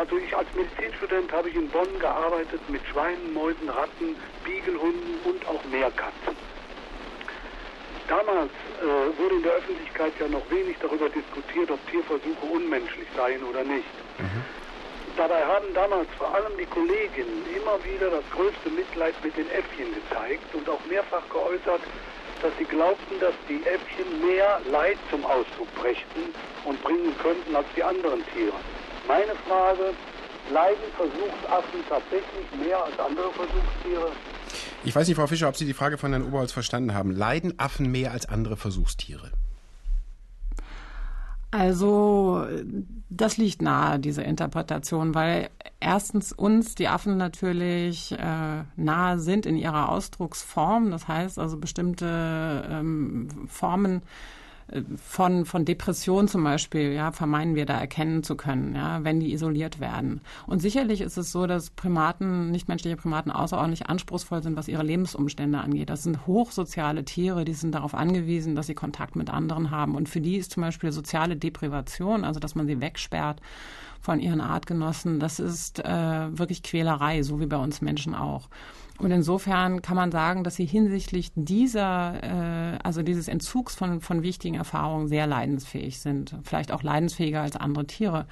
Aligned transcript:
Also 0.00 0.16
ich 0.16 0.34
als 0.34 0.48
Medizinstudent 0.54 1.30
habe 1.30 1.50
ich 1.50 1.54
in 1.54 1.68
Bonn 1.68 1.98
gearbeitet 1.98 2.62
mit 2.70 2.80
Schweinen, 2.86 3.34
Mäusen, 3.34 3.68
Ratten, 3.68 4.16
Biegelhunden 4.46 5.20
und 5.24 5.46
auch 5.46 5.62
Meerkatzen. 5.70 6.34
Damals 8.08 8.48
äh, 8.80 9.20
wurde 9.20 9.34
in 9.34 9.42
der 9.42 9.52
Öffentlichkeit 9.52 10.14
ja 10.18 10.26
noch 10.28 10.50
wenig 10.50 10.76
darüber 10.80 11.10
diskutiert, 11.10 11.70
ob 11.70 11.78
Tierversuche 11.90 12.46
unmenschlich 12.50 13.08
seien 13.14 13.44
oder 13.44 13.62
nicht. 13.62 13.92
Mhm. 14.16 14.42
Dabei 15.18 15.44
haben 15.44 15.68
damals 15.74 16.08
vor 16.16 16.34
allem 16.34 16.56
die 16.56 16.64
Kolleginnen 16.64 17.44
immer 17.54 17.76
wieder 17.84 18.08
das 18.08 18.24
größte 18.32 18.70
Mitleid 18.70 19.12
mit 19.22 19.36
den 19.36 19.50
Äffchen 19.50 19.92
gezeigt 19.92 20.48
und 20.54 20.66
auch 20.66 20.80
mehrfach 20.88 21.28
geäußert, 21.28 21.82
dass 22.40 22.52
sie 22.56 22.64
glaubten, 22.64 23.20
dass 23.20 23.34
die 23.50 23.60
Äffchen 23.68 24.24
mehr 24.26 24.62
Leid 24.72 24.96
zum 25.10 25.22
Ausdruck 25.26 25.68
brächten 25.74 26.32
und 26.64 26.82
bringen 26.82 27.14
könnten 27.18 27.54
als 27.54 27.66
die 27.76 27.82
anderen 27.84 28.24
Tiere. 28.32 28.56
Meine 29.06 29.34
Frage, 29.46 29.94
leiden 30.52 30.84
Versuchsaffen 30.96 31.80
tatsächlich 31.88 32.66
mehr 32.66 32.84
als 32.84 32.98
andere 32.98 33.32
Versuchstiere? 33.32 34.12
Ich 34.84 34.94
weiß 34.94 35.06
nicht, 35.08 35.16
Frau 35.16 35.26
Fischer, 35.26 35.48
ob 35.48 35.56
Sie 35.56 35.66
die 35.66 35.74
Frage 35.74 35.98
von 35.98 36.12
Herrn 36.12 36.26
Oberholz 36.26 36.52
verstanden 36.52 36.94
haben. 36.94 37.10
Leiden 37.10 37.58
Affen 37.58 37.90
mehr 37.90 38.12
als 38.12 38.28
andere 38.28 38.56
Versuchstiere? 38.56 39.30
Also 41.52 42.46
das 43.08 43.36
liegt 43.36 43.60
nahe, 43.60 43.98
diese 43.98 44.22
Interpretation, 44.22 45.16
weil 45.16 45.50
erstens 45.80 46.32
uns 46.32 46.76
die 46.76 46.86
Affen 46.86 47.16
natürlich 47.16 48.12
äh, 48.12 48.62
nahe 48.76 49.18
sind 49.18 49.46
in 49.46 49.56
ihrer 49.56 49.88
Ausdrucksform. 49.88 50.92
Das 50.92 51.08
heißt 51.08 51.40
also 51.40 51.56
bestimmte 51.56 52.68
ähm, 52.70 53.48
Formen 53.48 54.02
von, 54.96 55.44
von 55.44 55.64
Depression 55.64 56.28
zum 56.28 56.44
Beispiel, 56.44 56.92
ja, 56.92 57.12
vermeiden 57.12 57.54
wir 57.54 57.66
da 57.66 57.78
erkennen 57.78 58.22
zu 58.22 58.36
können, 58.36 58.74
ja, 58.74 59.02
wenn 59.04 59.20
die 59.20 59.32
isoliert 59.32 59.80
werden. 59.80 60.20
Und 60.46 60.60
sicherlich 60.60 61.00
ist 61.00 61.16
es 61.16 61.32
so, 61.32 61.46
dass 61.46 61.70
Primaten, 61.70 62.50
nichtmenschliche 62.50 62.96
Primaten 62.96 63.30
außerordentlich 63.30 63.88
anspruchsvoll 63.88 64.42
sind, 64.42 64.56
was 64.56 64.68
ihre 64.68 64.82
Lebensumstände 64.82 65.58
angeht. 65.58 65.90
Das 65.90 66.02
sind 66.02 66.26
hochsoziale 66.26 67.04
Tiere, 67.04 67.44
die 67.44 67.54
sind 67.54 67.74
darauf 67.74 67.94
angewiesen, 67.94 68.54
dass 68.54 68.66
sie 68.66 68.74
Kontakt 68.74 69.16
mit 69.16 69.30
anderen 69.30 69.70
haben. 69.70 69.94
Und 69.96 70.08
für 70.08 70.20
die 70.20 70.36
ist 70.36 70.52
zum 70.52 70.62
Beispiel 70.62 70.92
soziale 70.92 71.36
Deprivation, 71.36 72.24
also 72.24 72.40
dass 72.40 72.54
man 72.54 72.66
sie 72.66 72.80
wegsperrt, 72.80 73.40
von 74.00 74.20
ihren 74.20 74.40
Artgenossen, 74.40 75.20
das 75.20 75.38
ist 75.38 75.84
äh, 75.84 76.38
wirklich 76.38 76.62
Quälerei, 76.62 77.22
so 77.22 77.40
wie 77.40 77.46
bei 77.46 77.58
uns 77.58 77.82
Menschen 77.82 78.14
auch. 78.14 78.48
Und 79.00 79.10
insofern 79.12 79.80
kann 79.80 79.96
man 79.96 80.12
sagen, 80.12 80.44
dass 80.44 80.56
sie 80.56 80.66
hinsichtlich 80.66 81.32
dieser, 81.34 82.22
äh, 82.22 82.78
also 82.82 83.02
dieses 83.02 83.28
Entzugs 83.28 83.74
von, 83.74 84.00
von 84.02 84.22
wichtigen 84.22 84.56
Erfahrungen 84.56 85.08
sehr 85.08 85.26
leidensfähig 85.26 86.00
sind. 86.00 86.36
Vielleicht 86.42 86.70
auch 86.70 86.82
leidensfähiger 86.82 87.40
als 87.40 87.56
andere 87.56 87.86
Tiere, 87.86 88.26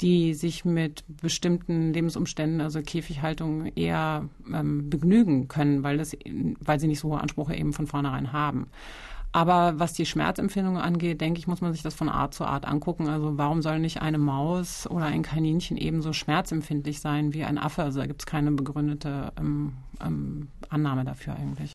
die 0.00 0.34
sich 0.34 0.64
mit 0.64 1.04
bestimmten 1.08 1.92
Lebensumständen, 1.92 2.60
also 2.60 2.80
Käfighaltung, 2.80 3.66
eher 3.74 4.28
ähm, 4.52 4.88
begnügen 4.88 5.48
können, 5.48 5.82
weil, 5.82 5.98
das, 5.98 6.16
weil 6.60 6.78
sie 6.78 6.86
nicht 6.86 7.00
so 7.00 7.10
hohe 7.10 7.20
Ansprüche 7.20 7.54
eben 7.54 7.72
von 7.72 7.88
vornherein 7.88 8.32
haben. 8.32 8.68
Aber 9.34 9.80
was 9.80 9.94
die 9.94 10.06
Schmerzempfindung 10.06 10.78
angeht, 10.78 11.20
denke 11.20 11.40
ich, 11.40 11.48
muss 11.48 11.60
man 11.60 11.72
sich 11.72 11.82
das 11.82 11.92
von 11.92 12.08
Art 12.08 12.34
zu 12.34 12.44
Art 12.44 12.68
angucken. 12.68 13.08
Also 13.08 13.36
warum 13.36 13.62
soll 13.62 13.80
nicht 13.80 14.00
eine 14.00 14.16
Maus 14.16 14.88
oder 14.88 15.06
ein 15.06 15.22
Kaninchen 15.22 15.76
ebenso 15.76 16.12
schmerzempfindlich 16.12 17.00
sein 17.00 17.34
wie 17.34 17.42
ein 17.42 17.58
Affe? 17.58 17.82
Also 17.82 17.98
da 17.98 18.06
gibt 18.06 18.22
es 18.22 18.26
keine 18.26 18.52
begründete 18.52 19.32
ähm, 19.36 19.72
ähm, 20.00 20.50
Annahme 20.68 21.04
dafür 21.04 21.34
eigentlich. 21.34 21.72